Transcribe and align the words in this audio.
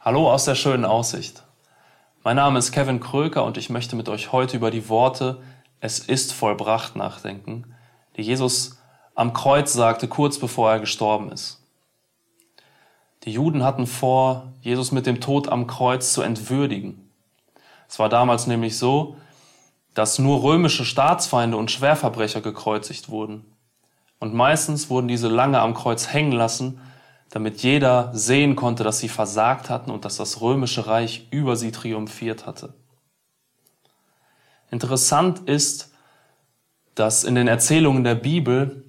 Hallo 0.00 0.30
aus 0.30 0.44
der 0.44 0.54
schönen 0.54 0.84
Aussicht. 0.84 1.42
Mein 2.22 2.36
Name 2.36 2.60
ist 2.60 2.70
Kevin 2.70 3.00
Kröker 3.00 3.44
und 3.44 3.56
ich 3.56 3.68
möchte 3.68 3.96
mit 3.96 4.08
euch 4.08 4.30
heute 4.30 4.56
über 4.56 4.70
die 4.70 4.88
Worte 4.88 5.42
Es 5.80 5.98
ist 5.98 6.32
vollbracht 6.32 6.94
nachdenken, 6.94 7.74
die 8.16 8.22
Jesus 8.22 8.78
am 9.16 9.32
Kreuz 9.32 9.72
sagte, 9.72 10.06
kurz 10.06 10.38
bevor 10.38 10.70
er 10.70 10.78
gestorben 10.78 11.32
ist. 11.32 11.66
Die 13.24 13.32
Juden 13.32 13.64
hatten 13.64 13.88
vor, 13.88 14.52
Jesus 14.60 14.92
mit 14.92 15.04
dem 15.04 15.20
Tod 15.20 15.48
am 15.48 15.66
Kreuz 15.66 16.12
zu 16.12 16.22
entwürdigen. 16.22 17.10
Es 17.88 17.98
war 17.98 18.08
damals 18.08 18.46
nämlich 18.46 18.78
so, 18.78 19.16
dass 19.94 20.20
nur 20.20 20.44
römische 20.44 20.84
Staatsfeinde 20.84 21.56
und 21.56 21.72
Schwerverbrecher 21.72 22.40
gekreuzigt 22.40 23.08
wurden. 23.08 23.52
Und 24.20 24.32
meistens 24.32 24.90
wurden 24.90 25.08
diese 25.08 25.28
lange 25.28 25.58
am 25.58 25.74
Kreuz 25.74 26.12
hängen 26.12 26.32
lassen, 26.32 26.80
damit 27.30 27.62
jeder 27.62 28.10
sehen 28.14 28.56
konnte, 28.56 28.84
dass 28.84 29.00
sie 29.00 29.08
versagt 29.08 29.70
hatten 29.70 29.90
und 29.90 30.04
dass 30.04 30.16
das 30.16 30.40
römische 30.40 30.86
Reich 30.86 31.28
über 31.30 31.56
sie 31.56 31.72
triumphiert 31.72 32.46
hatte. 32.46 32.74
Interessant 34.70 35.48
ist, 35.48 35.92
dass 36.94 37.24
in 37.24 37.34
den 37.34 37.48
Erzählungen 37.48 38.04
der 38.04 38.14
Bibel 38.14 38.84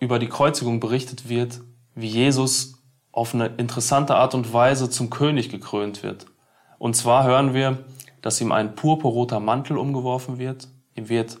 über 0.00 0.18
die 0.18 0.28
Kreuzigung 0.28 0.80
berichtet 0.80 1.28
wird, 1.28 1.60
wie 1.94 2.08
Jesus 2.08 2.78
auf 3.10 3.34
eine 3.34 3.46
interessante 3.46 4.16
Art 4.16 4.34
und 4.34 4.52
Weise 4.52 4.88
zum 4.88 5.10
König 5.10 5.50
gekrönt 5.50 6.02
wird. 6.02 6.26
Und 6.78 6.96
zwar 6.96 7.24
hören 7.24 7.52
wir, 7.52 7.84
dass 8.22 8.40
ihm 8.40 8.52
ein 8.52 8.74
purpurroter 8.74 9.40
Mantel 9.40 9.76
umgeworfen 9.76 10.38
wird, 10.38 10.68
ihm 10.94 11.08
wird 11.08 11.38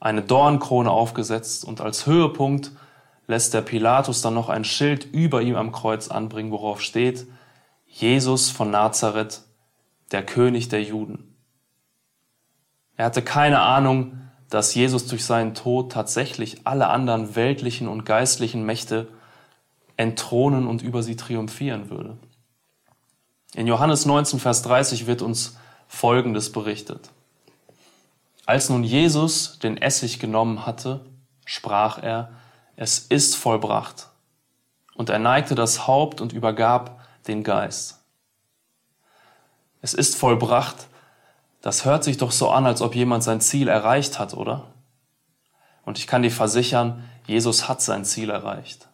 eine 0.00 0.22
Dornkrone 0.22 0.90
aufgesetzt 0.90 1.64
und 1.64 1.80
als 1.80 2.06
Höhepunkt 2.06 2.72
lässt 3.30 3.54
der 3.54 3.62
Pilatus 3.62 4.22
dann 4.22 4.34
noch 4.34 4.48
ein 4.48 4.64
Schild 4.64 5.04
über 5.04 5.40
ihm 5.40 5.54
am 5.54 5.70
Kreuz 5.70 6.08
anbringen, 6.08 6.50
worauf 6.50 6.82
steht, 6.82 7.26
Jesus 7.86 8.50
von 8.50 8.70
Nazareth, 8.70 9.42
der 10.10 10.26
König 10.26 10.68
der 10.68 10.82
Juden. 10.82 11.36
Er 12.96 13.06
hatte 13.06 13.22
keine 13.22 13.60
Ahnung, 13.60 14.18
dass 14.50 14.74
Jesus 14.74 15.06
durch 15.06 15.24
seinen 15.24 15.54
Tod 15.54 15.92
tatsächlich 15.92 16.66
alle 16.66 16.88
anderen 16.88 17.36
weltlichen 17.36 17.86
und 17.86 18.04
geistlichen 18.04 18.66
Mächte 18.66 19.06
entthronen 19.96 20.66
und 20.66 20.82
über 20.82 21.04
sie 21.04 21.14
triumphieren 21.14 21.88
würde. 21.88 22.16
In 23.54 23.68
Johannes 23.68 24.06
19, 24.06 24.40
Vers 24.40 24.62
30 24.62 25.06
wird 25.06 25.22
uns 25.22 25.56
Folgendes 25.86 26.50
berichtet. 26.50 27.10
Als 28.44 28.70
nun 28.70 28.82
Jesus 28.82 29.60
den 29.60 29.76
Essig 29.76 30.18
genommen 30.18 30.66
hatte, 30.66 31.04
sprach 31.44 32.02
er, 32.02 32.32
es 32.80 32.98
ist 32.98 33.36
vollbracht. 33.36 34.08
Und 34.94 35.10
er 35.10 35.18
neigte 35.18 35.54
das 35.54 35.86
Haupt 35.86 36.22
und 36.22 36.32
übergab 36.32 37.06
den 37.26 37.44
Geist. 37.44 38.00
Es 39.82 39.92
ist 39.92 40.16
vollbracht, 40.16 40.86
das 41.60 41.84
hört 41.84 42.04
sich 42.04 42.16
doch 42.16 42.32
so 42.32 42.48
an, 42.48 42.64
als 42.64 42.80
ob 42.80 42.94
jemand 42.94 43.22
sein 43.22 43.42
Ziel 43.42 43.68
erreicht 43.68 44.18
hat, 44.18 44.32
oder? 44.32 44.68
Und 45.84 45.98
ich 45.98 46.06
kann 46.06 46.22
dir 46.22 46.30
versichern, 46.30 47.04
Jesus 47.26 47.68
hat 47.68 47.82
sein 47.82 48.06
Ziel 48.06 48.30
erreicht. 48.30 48.88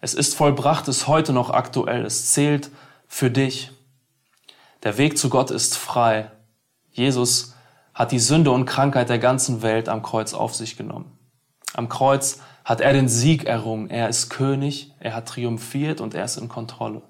Es 0.00 0.14
ist 0.14 0.36
vollbracht, 0.36 0.86
ist 0.86 1.08
heute 1.08 1.32
noch 1.32 1.50
aktuell, 1.50 2.06
es 2.06 2.30
zählt 2.30 2.70
für 3.08 3.32
dich. 3.32 3.72
Der 4.84 4.98
Weg 4.98 5.18
zu 5.18 5.30
Gott 5.30 5.50
ist 5.50 5.76
frei. 5.76 6.30
Jesus 6.92 7.56
hat 7.92 8.12
die 8.12 8.20
Sünde 8.20 8.52
und 8.52 8.66
Krankheit 8.66 9.08
der 9.08 9.18
ganzen 9.18 9.62
Welt 9.62 9.88
am 9.88 10.04
Kreuz 10.04 10.32
auf 10.32 10.54
sich 10.54 10.76
genommen. 10.76 11.18
Am 11.74 11.88
Kreuz 11.88 12.40
hat 12.64 12.80
er 12.80 12.92
den 12.92 13.08
Sieg 13.08 13.44
errungen. 13.44 13.90
Er 13.90 14.08
ist 14.08 14.30
König, 14.30 14.92
er 15.00 15.14
hat 15.14 15.28
triumphiert 15.28 16.00
und 16.00 16.14
er 16.14 16.24
ist 16.24 16.36
in 16.36 16.48
Kontrolle. 16.48 17.02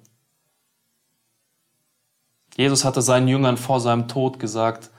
Jesus 2.56 2.84
hatte 2.84 3.02
seinen 3.02 3.28
Jüngern 3.28 3.56
vor 3.56 3.80
seinem 3.80 4.08
Tod 4.08 4.38
gesagt, 4.38 4.90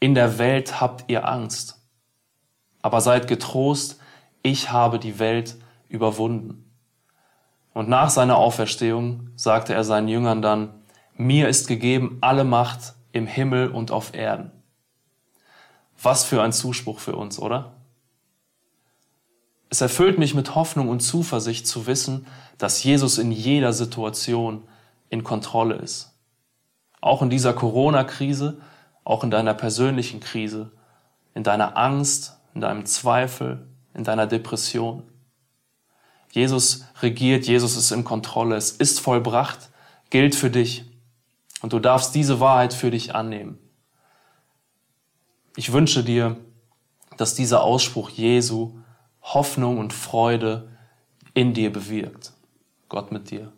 in 0.00 0.14
der 0.14 0.38
Welt 0.38 0.80
habt 0.80 1.10
ihr 1.10 1.28
Angst, 1.28 1.80
aber 2.80 3.00
seid 3.00 3.28
getrost, 3.28 4.00
ich 4.42 4.70
habe 4.70 4.98
die 4.98 5.18
Welt 5.18 5.56
überwunden. 5.88 6.70
Und 7.74 7.88
nach 7.88 8.10
seiner 8.10 8.36
Auferstehung 8.36 9.30
sagte 9.36 9.74
er 9.74 9.84
seinen 9.84 10.08
Jüngern 10.08 10.42
dann, 10.42 10.74
mir 11.14 11.48
ist 11.48 11.68
gegeben 11.68 12.18
alle 12.20 12.44
Macht 12.44 12.94
im 13.12 13.26
Himmel 13.26 13.70
und 13.70 13.90
auf 13.90 14.14
Erden. 14.14 14.50
Was 16.00 16.24
für 16.24 16.42
ein 16.42 16.52
Zuspruch 16.52 16.98
für 16.98 17.14
uns, 17.14 17.38
oder? 17.38 17.81
Es 19.72 19.80
erfüllt 19.80 20.18
mich 20.18 20.34
mit 20.34 20.54
Hoffnung 20.54 20.90
und 20.90 21.00
Zuversicht 21.00 21.66
zu 21.66 21.86
wissen, 21.86 22.26
dass 22.58 22.84
Jesus 22.84 23.16
in 23.16 23.32
jeder 23.32 23.72
Situation 23.72 24.64
in 25.08 25.24
Kontrolle 25.24 25.76
ist. 25.76 26.12
Auch 27.00 27.22
in 27.22 27.30
dieser 27.30 27.54
Corona-Krise, 27.54 28.60
auch 29.02 29.24
in 29.24 29.30
deiner 29.30 29.54
persönlichen 29.54 30.20
Krise, 30.20 30.72
in 31.34 31.42
deiner 31.42 31.78
Angst, 31.78 32.36
in 32.52 32.60
deinem 32.60 32.84
Zweifel, 32.84 33.66
in 33.94 34.04
deiner 34.04 34.26
Depression. 34.26 35.04
Jesus 36.32 36.84
regiert, 37.00 37.46
Jesus 37.46 37.74
ist 37.74 37.92
in 37.92 38.04
Kontrolle, 38.04 38.56
es 38.56 38.72
ist 38.72 39.00
vollbracht, 39.00 39.70
gilt 40.10 40.34
für 40.34 40.50
dich. 40.50 40.84
Und 41.62 41.72
du 41.72 41.78
darfst 41.78 42.14
diese 42.14 42.40
Wahrheit 42.40 42.74
für 42.74 42.90
dich 42.90 43.14
annehmen. 43.14 43.58
Ich 45.56 45.72
wünsche 45.72 46.04
dir, 46.04 46.36
dass 47.16 47.34
dieser 47.34 47.62
Ausspruch 47.62 48.10
Jesu 48.10 48.74
Hoffnung 49.22 49.78
und 49.78 49.92
Freude 49.92 50.68
in 51.34 51.54
dir 51.54 51.72
bewirkt. 51.72 52.32
Gott 52.88 53.12
mit 53.12 53.30
dir. 53.30 53.52